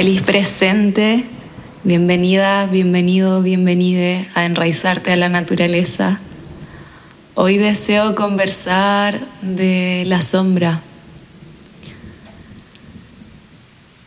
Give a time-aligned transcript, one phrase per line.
[0.00, 1.26] Feliz presente,
[1.84, 6.18] bienvenida, bienvenido, bienvenide a enraizarte a la naturaleza.
[7.34, 10.80] Hoy deseo conversar de la sombra.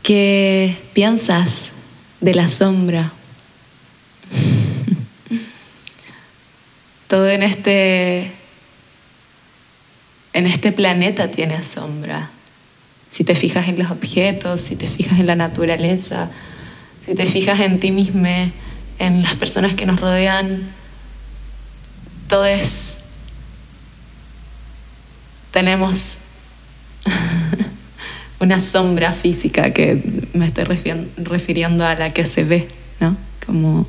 [0.01, 1.69] ¿Qué piensas
[2.21, 3.11] de la sombra?
[7.07, 8.31] Todo en este
[10.33, 12.31] en este planeta tiene sombra
[13.13, 16.31] si te fijas en los objetos, si te fijas en la naturaleza,
[17.05, 18.25] si te fijas en ti mismo,
[18.97, 20.63] en las personas que nos rodean,
[22.27, 22.97] todo es...
[25.51, 26.17] Tenemos
[28.39, 30.01] una sombra física que
[30.33, 32.67] me estoy refiriendo a la que se ve,
[32.99, 33.15] ¿no?
[33.45, 33.87] Como...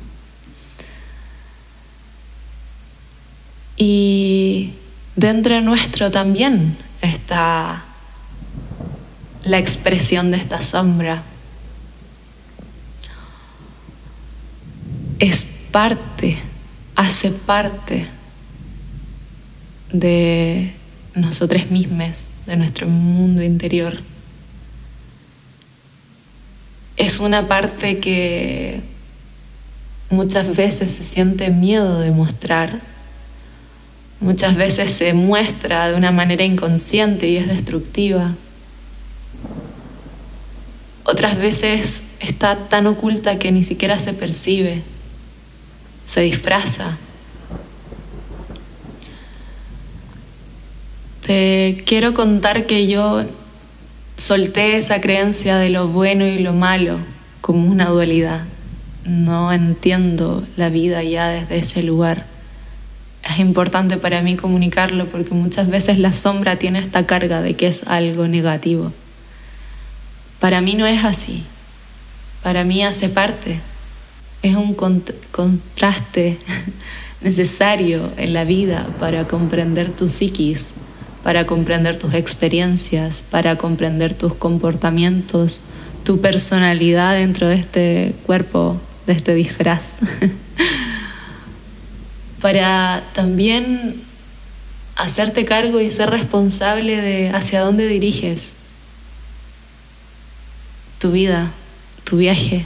[3.75, 4.73] Y
[5.15, 7.85] dentro nuestro también está
[9.45, 11.23] la expresión de esta sombra.
[15.19, 16.37] Es parte,
[16.95, 18.07] hace parte
[19.93, 20.73] de
[21.13, 24.01] nosotros mismos, de nuestro mundo interior.
[26.97, 28.81] Es una parte que
[30.09, 32.81] muchas veces se siente miedo de mostrar,
[34.19, 38.33] muchas veces se muestra de una manera inconsciente y es destructiva.
[41.07, 44.81] Otras veces está tan oculta que ni siquiera se percibe,
[46.07, 46.97] se disfraza.
[51.21, 53.23] Te quiero contar que yo
[54.17, 56.97] solté esa creencia de lo bueno y lo malo
[57.39, 58.41] como una dualidad.
[59.05, 62.25] No entiendo la vida ya desde ese lugar.
[63.23, 67.67] Es importante para mí comunicarlo porque muchas veces la sombra tiene esta carga de que
[67.67, 68.91] es algo negativo.
[70.39, 71.43] Para mí no es así.
[72.43, 73.59] Para mí hace parte.
[74.41, 74.75] Es un
[75.31, 76.37] contraste
[77.21, 80.73] necesario en la vida para comprender tu psiquis,
[81.23, 85.61] para comprender tus experiencias, para comprender tus comportamientos,
[86.03, 90.01] tu personalidad dentro de este cuerpo, de este disfraz.
[92.41, 94.03] para también
[94.95, 98.55] hacerte cargo y ser responsable de hacia dónde diriges
[100.99, 101.51] tu vida,
[102.03, 102.65] tu viaje,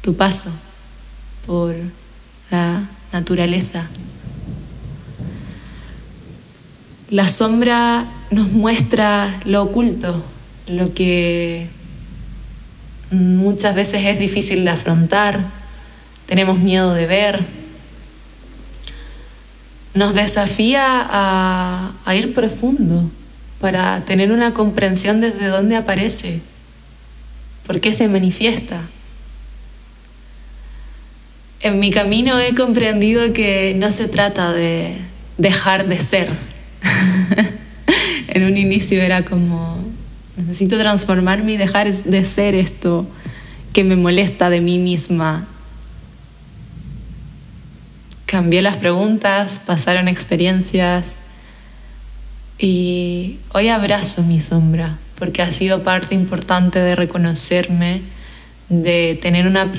[0.00, 0.50] tu paso
[1.46, 1.74] por
[2.50, 3.86] la naturaleza.
[7.10, 10.24] La sombra nos muestra lo oculto,
[10.66, 11.68] lo que
[13.10, 15.40] muchas veces es difícil de afrontar,
[16.26, 17.44] tenemos miedo de ver.
[19.94, 23.10] Nos desafía a, ir profundo
[23.60, 26.40] para tener una comprensión desde dónde aparece
[27.66, 28.82] ¿Por qué se manifiesta?
[31.60, 34.96] En mi camino he comprendido que no se trata de
[35.38, 36.28] dejar de ser.
[38.28, 39.78] en un inicio era como,
[40.36, 43.06] necesito transformarme y dejar de ser esto
[43.72, 45.46] que me molesta de mí misma.
[48.26, 51.16] Cambié las preguntas, pasaron experiencias
[52.58, 58.02] y hoy abrazo mi sombra porque ha sido parte importante de reconocerme,
[58.68, 59.70] de tener una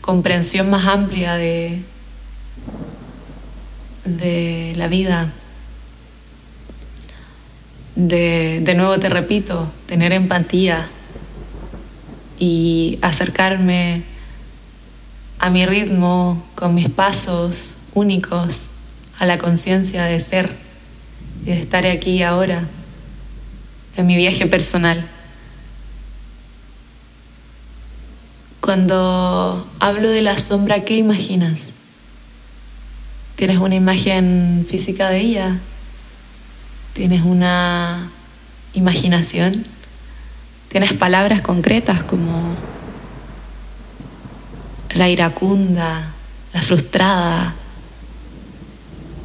[0.00, 1.84] comprensión más amplia de,
[4.74, 5.30] la vida.
[7.94, 10.88] De, de nuevo te repito, tener empatía
[12.36, 14.02] y acercarme
[15.38, 18.70] a mi ritmo, con mis pasos únicos,
[19.20, 20.50] a la conciencia de ser
[21.44, 22.66] y de estar aquí ahora
[23.96, 25.06] en mi viaje personal.
[28.60, 31.72] Cuando hablo de la sombra, ¿qué imaginas?
[33.36, 35.58] ¿Tienes una imagen física de ella?
[36.92, 38.10] ¿Tienes una
[38.74, 39.64] imaginación?
[40.68, 42.54] ¿Tienes palabras concretas como
[44.94, 46.10] la iracunda,
[46.52, 47.54] la frustrada,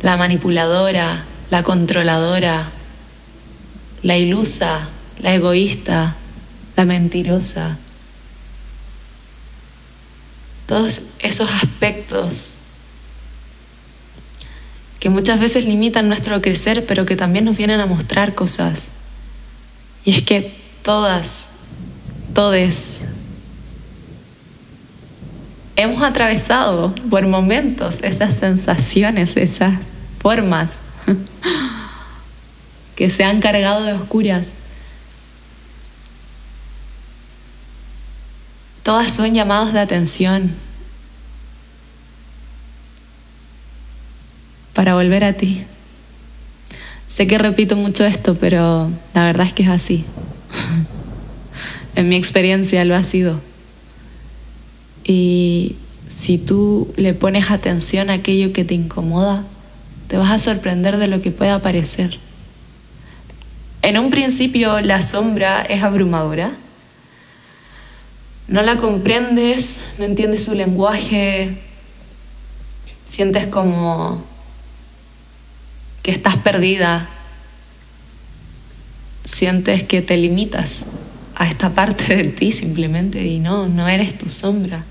[0.01, 2.69] la manipuladora, la controladora,
[4.05, 4.87] la ilusa,
[5.19, 6.15] la egoísta,
[6.75, 7.75] la mentirosa.
[10.67, 12.57] Todos esos aspectos
[14.99, 18.89] que muchas veces limitan nuestro crecer, pero que también nos vienen a mostrar cosas.
[20.03, 20.53] Y es que
[20.83, 21.49] todas,
[22.35, 23.01] todes,
[25.77, 29.73] hemos atravesado por momentos esas sensaciones, esas
[30.19, 30.81] formas.
[32.95, 34.59] que se han cargado de oscuras.
[38.83, 40.53] Todas son llamados de atención
[44.73, 45.63] para volver a ti.
[47.07, 50.05] Sé que repito mucho esto, pero la verdad es que es así.
[51.95, 53.39] en mi experiencia lo ha sido.
[55.03, 55.77] Y
[56.07, 59.43] si tú le pones atención a aquello que te incomoda,
[60.07, 62.19] te vas a sorprender de lo que puede aparecer.
[63.85, 66.51] En un principio la sombra es abrumadora
[68.47, 71.57] no la comprendes, no entiendes su lenguaje,
[73.07, 74.23] sientes como
[76.03, 77.07] que estás perdida,
[79.23, 80.85] sientes que te limitas
[81.35, 84.83] a esta parte de ti simplemente y no, no eres tu sombra.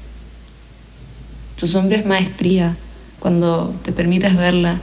[1.57, 2.77] Tu sombra es maestría
[3.19, 4.81] cuando te permites verla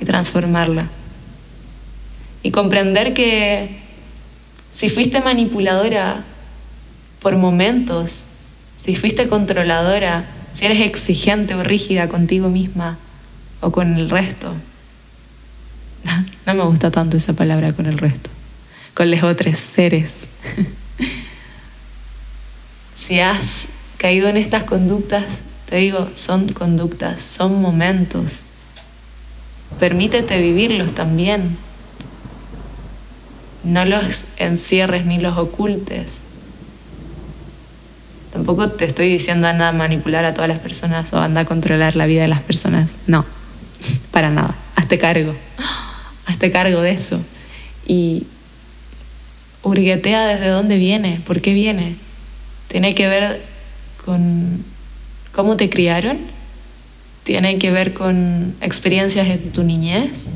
[0.00, 0.99] y transformarla.
[2.42, 3.68] Y comprender que
[4.70, 6.24] si fuiste manipuladora
[7.20, 8.26] por momentos,
[8.76, 12.98] si fuiste controladora, si eres exigente o rígida contigo misma
[13.60, 14.54] o con el resto.
[16.46, 18.30] No me gusta tanto esa palabra con el resto,
[18.94, 20.20] con los otros seres.
[22.92, 23.64] Si has
[23.96, 25.24] caído en estas conductas,
[25.68, 28.42] te digo, son conductas, son momentos.
[29.78, 31.56] Permítete vivirlos también.
[33.64, 36.20] No los encierres ni los ocultes.
[38.32, 41.96] Tampoco te estoy diciendo anda a manipular a todas las personas o anda a controlar
[41.96, 42.92] la vida de las personas.
[43.06, 43.24] No,
[44.12, 44.54] para nada.
[44.76, 45.34] Hazte cargo.
[46.26, 47.20] Hazte cargo de eso.
[47.86, 48.26] Y
[49.62, 51.96] hurguetea desde dónde viene, por qué viene.
[52.68, 53.40] Tiene que ver
[54.04, 54.64] con
[55.32, 56.18] cómo te criaron.
[57.24, 60.26] Tiene que ver con experiencias de tu niñez.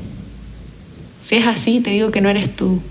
[1.21, 2.83] Si es así, te digo que no eres tú.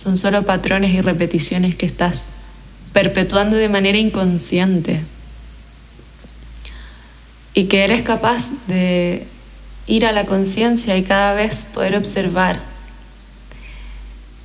[0.00, 2.28] Son solo patrones y repeticiones que estás
[2.94, 5.02] perpetuando de manera inconsciente
[7.52, 9.26] y que eres capaz de
[9.86, 12.60] ir a la conciencia y cada vez poder observar.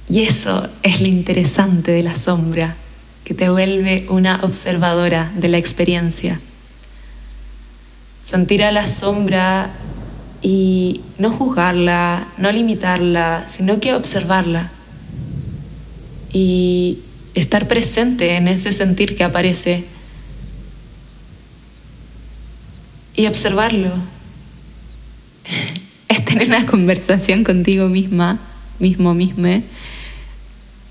[0.10, 2.76] Y eso es lo interesante de la sombra,
[3.24, 6.38] que te vuelve una observadora de la experiencia.
[8.26, 9.70] Sentir a la sombra
[10.42, 14.72] y no juzgarla, no limitarla, sino que observarla.
[16.38, 17.00] Y
[17.34, 19.86] estar presente en ese sentir que aparece
[23.16, 23.90] y observarlo.
[26.08, 28.38] Es tener una conversación contigo misma,
[28.80, 29.64] mismo, mismo.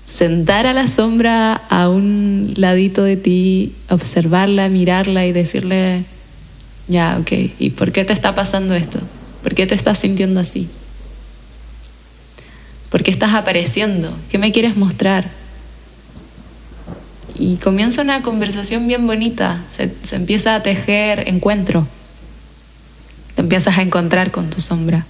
[0.05, 6.03] Sentar a la sombra a un ladito de ti, observarla, mirarla y decirle,
[6.89, 8.99] ya, ok, ¿y por qué te está pasando esto?
[9.41, 10.67] ¿Por qué te estás sintiendo así?
[12.95, 14.09] ¿Por qué estás apareciendo?
[14.31, 15.29] ¿Qué me quieres mostrar?
[17.37, 21.85] y comienza una conversación bien bonita, se, empieza a tejer encuentro,
[23.35, 25.05] te empiezas a encontrar con tu sombra.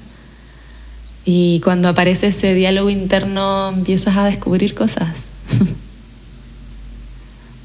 [1.26, 5.10] Y cuando aparece ese diálogo interno empiezas a descubrir cosas.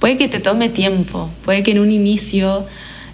[0.01, 2.67] puede que te tome tiempo, puede que en un inicio...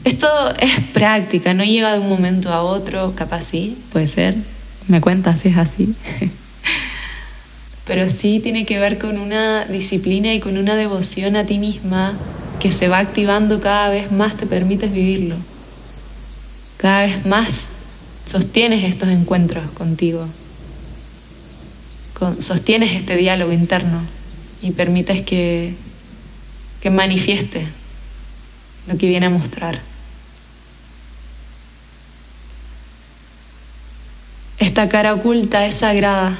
[0.02, 0.26] Esto
[0.58, 4.34] es práctica, no llega de un momento a otro, capaz sí, puede ser.
[4.88, 5.94] Me cuentas si es así.
[7.86, 12.14] pero sí tiene que ver con una disciplina y con una devoción a ti misma
[12.58, 15.36] que se va activando cada vez más, te permites vivirlo.
[16.78, 17.68] Cada vez más
[18.26, 20.26] sostienes estos encuentros contigo,
[22.40, 24.00] sostienes este diálogo interno
[24.62, 25.74] y permites que,
[26.80, 27.68] que manifieste
[28.88, 29.80] lo que viene a mostrar.
[34.58, 36.36] Esta cara oculta es sagrada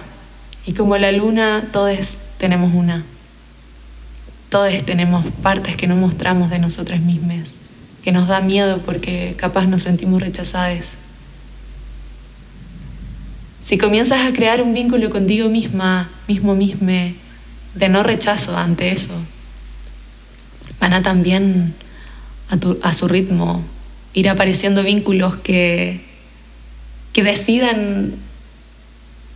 [0.67, 3.05] y como la luna, todos tenemos una.
[4.49, 7.55] Todos tenemos partes que no mostramos de nosotras mismas,
[8.03, 10.99] que nos da miedo porque capaz nos sentimos rechazadas.
[13.63, 17.15] Si comienzas a crear un vínculo contigo misma, mismo misme,
[17.75, 19.15] de no rechazo ante eso,
[20.81, 21.75] van a también
[22.51, 23.63] a, a su ritmo
[24.15, 26.01] ir apareciendo vínculos que,
[27.13, 28.15] que decidan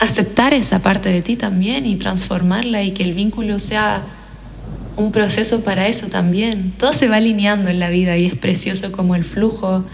[0.01, 4.03] aceptar esa parte de ti también y transformarla y que el vínculo sea
[4.97, 6.73] un proceso para eso también.
[6.73, 9.85] Todo se va alineando en la vida y es precioso como el flujo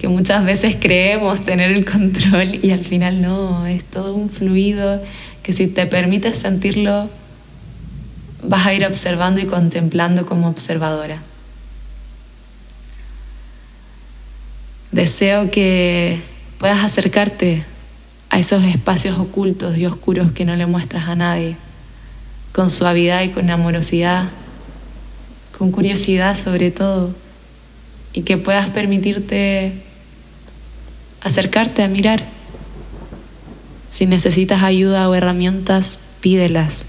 [0.00, 5.02] que muchas veces creemos tener el control y al final no, es todo un fluido
[5.42, 7.08] que si te permites sentirlo
[8.42, 11.18] vas a ir observando y contemplando como observadora.
[14.90, 16.20] Deseo que
[16.58, 17.64] puedas acercarte
[18.32, 21.58] a esos espacios ocultos y oscuros que no le muestras a nadie,
[22.52, 24.30] con suavidad y con amorosidad,
[25.56, 27.14] con curiosidad sobre todo.
[28.14, 29.82] y que puedas permitirte
[31.22, 32.24] acercarte a mirar.
[33.88, 36.84] Si necesitas ayuda o herramientas, pídelas.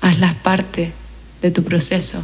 [0.00, 0.92] Hazlas parte
[1.42, 2.22] de tu proceso.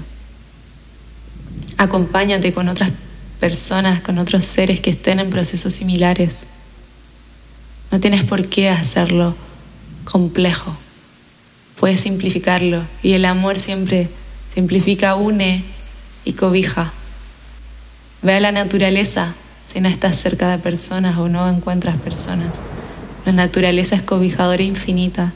[1.76, 2.90] Acompáñate con otras
[3.38, 6.46] personas, con otros seres que estén en procesos similares.
[7.90, 9.34] No tienes por qué hacerlo
[10.04, 10.76] complejo.
[11.80, 14.08] Puedes simplificarlo y el amor siempre
[14.54, 15.64] simplifica, une
[16.24, 16.92] y cobija.
[18.22, 19.34] Ve a la naturaleza
[19.66, 22.60] si no estás cerca de personas o no encuentras personas.
[23.24, 25.32] La naturaleza es cobijadora infinita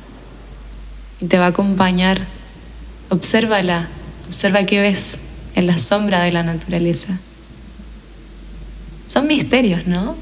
[1.21, 2.27] y te va a acompañar.
[3.09, 3.89] Obsérvala,
[4.29, 5.19] observa qué ves
[5.55, 7.19] en la sombra de la naturaleza.
[9.07, 10.17] Son misterios, ¿no?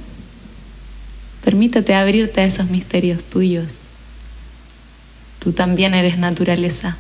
[1.45, 3.81] Permítete abrirte a esos misterios tuyos.
[5.39, 6.97] Tú también eres naturaleza.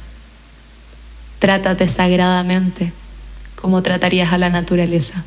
[1.38, 2.92] Trátate sagradamente
[3.54, 5.25] como tratarías a la naturaleza.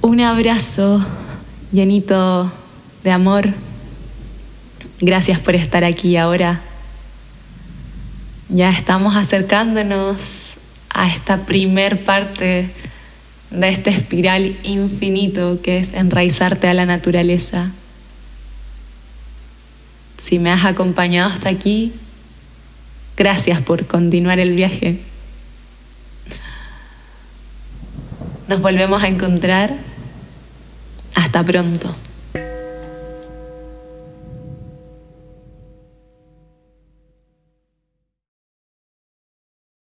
[0.00, 1.04] Un abrazo
[1.70, 2.52] llenito
[3.04, 3.54] de amor.
[5.00, 6.60] Gracias por estar aquí ahora.
[8.48, 10.54] Ya estamos acercándonos
[10.90, 12.70] a esta primer parte
[13.52, 17.70] de este espiral infinito que es enraizarte a la naturaleza.
[20.22, 21.92] Si me has acompañado hasta aquí,
[23.16, 25.00] gracias por continuar el viaje.
[28.48, 29.76] Nos volvemos a encontrar.
[31.14, 31.94] Hasta pronto.